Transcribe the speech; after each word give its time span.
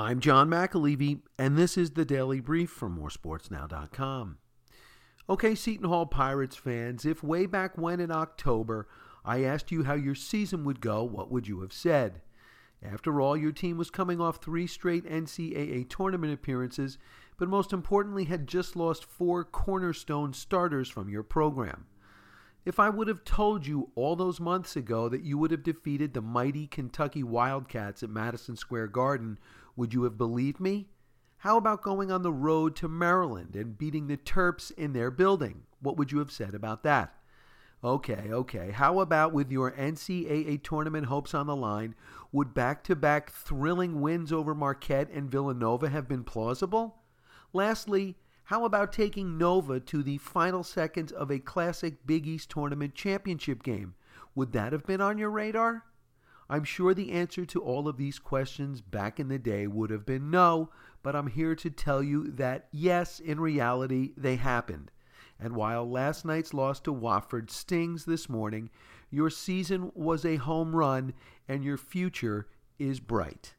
I'm 0.00 0.18
John 0.18 0.48
McAlevey, 0.48 1.20
and 1.38 1.58
this 1.58 1.76
is 1.76 1.90
the 1.90 2.06
Daily 2.06 2.40
Brief 2.40 2.70
from 2.70 2.98
moresportsnow.com. 2.98 4.38
Okay, 5.28 5.54
Seton 5.54 5.86
Hall 5.90 6.06
Pirates 6.06 6.56
fans, 6.56 7.04
if 7.04 7.22
way 7.22 7.44
back 7.44 7.76
when 7.76 8.00
in 8.00 8.10
October 8.10 8.88
I 9.26 9.44
asked 9.44 9.70
you 9.70 9.84
how 9.84 9.92
your 9.92 10.14
season 10.14 10.64
would 10.64 10.80
go, 10.80 11.04
what 11.04 11.30
would 11.30 11.46
you 11.46 11.60
have 11.60 11.74
said? 11.74 12.22
After 12.82 13.20
all, 13.20 13.36
your 13.36 13.52
team 13.52 13.76
was 13.76 13.90
coming 13.90 14.22
off 14.22 14.42
three 14.42 14.66
straight 14.66 15.04
NCAA 15.04 15.90
tournament 15.90 16.32
appearances, 16.32 16.96
but 17.36 17.50
most 17.50 17.70
importantly, 17.70 18.24
had 18.24 18.46
just 18.46 18.76
lost 18.76 19.04
four 19.04 19.44
cornerstone 19.44 20.32
starters 20.32 20.88
from 20.88 21.10
your 21.10 21.22
program. 21.22 21.84
If 22.64 22.78
I 22.78 22.90
would 22.90 23.08
have 23.08 23.24
told 23.24 23.66
you 23.66 23.90
all 23.94 24.16
those 24.16 24.38
months 24.38 24.76
ago 24.76 25.08
that 25.08 25.24
you 25.24 25.38
would 25.38 25.50
have 25.50 25.62
defeated 25.62 26.12
the 26.12 26.20
mighty 26.20 26.66
Kentucky 26.66 27.22
Wildcats 27.22 28.02
at 28.02 28.10
Madison 28.10 28.54
Square 28.54 28.88
Garden, 28.88 29.38
would 29.80 29.94
you 29.94 30.02
have 30.02 30.18
believed 30.18 30.60
me? 30.60 30.90
How 31.38 31.56
about 31.56 31.80
going 31.80 32.12
on 32.12 32.20
the 32.20 32.30
road 32.30 32.76
to 32.76 32.86
Maryland 32.86 33.56
and 33.56 33.78
beating 33.78 34.08
the 34.08 34.18
Terps 34.18 34.70
in 34.72 34.92
their 34.92 35.10
building? 35.10 35.62
What 35.80 35.96
would 35.96 36.12
you 36.12 36.18
have 36.18 36.30
said 36.30 36.54
about 36.54 36.82
that? 36.82 37.14
Okay, 37.82 38.28
okay. 38.30 38.72
How 38.72 39.00
about 39.00 39.32
with 39.32 39.50
your 39.50 39.72
NCAA 39.72 40.62
tournament 40.62 41.06
hopes 41.06 41.32
on 41.32 41.46
the 41.46 41.56
line, 41.56 41.94
would 42.30 42.52
back 42.52 42.84
to 42.84 42.94
back 42.94 43.32
thrilling 43.32 44.02
wins 44.02 44.34
over 44.34 44.54
Marquette 44.54 45.08
and 45.08 45.30
Villanova 45.30 45.88
have 45.88 46.06
been 46.06 46.24
plausible? 46.24 46.96
Lastly, 47.54 48.18
how 48.44 48.66
about 48.66 48.92
taking 48.92 49.38
Nova 49.38 49.80
to 49.80 50.02
the 50.02 50.18
final 50.18 50.62
seconds 50.62 51.10
of 51.10 51.30
a 51.30 51.38
classic 51.38 52.06
Big 52.06 52.26
East 52.26 52.50
tournament 52.50 52.94
championship 52.94 53.62
game? 53.62 53.94
Would 54.34 54.52
that 54.52 54.74
have 54.74 54.84
been 54.84 55.00
on 55.00 55.16
your 55.16 55.30
radar? 55.30 55.84
I'm 56.50 56.64
sure 56.64 56.94
the 56.94 57.12
answer 57.12 57.46
to 57.46 57.62
all 57.62 57.86
of 57.86 57.96
these 57.96 58.18
questions 58.18 58.80
back 58.80 59.20
in 59.20 59.28
the 59.28 59.38
day 59.38 59.68
would 59.68 59.90
have 59.90 60.04
been 60.04 60.32
no, 60.32 60.70
but 61.00 61.14
I'm 61.14 61.28
here 61.28 61.54
to 61.54 61.70
tell 61.70 62.02
you 62.02 62.28
that 62.32 62.66
yes, 62.72 63.20
in 63.20 63.38
reality, 63.38 64.14
they 64.16 64.34
happened. 64.34 64.90
And 65.38 65.54
while 65.54 65.88
last 65.88 66.24
night's 66.24 66.52
loss 66.52 66.80
to 66.80 66.92
Wofford 66.92 67.50
stings 67.50 68.04
this 68.04 68.28
morning, 68.28 68.68
your 69.12 69.30
season 69.30 69.92
was 69.94 70.24
a 70.24 70.36
home 70.36 70.74
run 70.74 71.14
and 71.46 71.62
your 71.62 71.78
future 71.78 72.48
is 72.80 72.98
bright. 72.98 73.48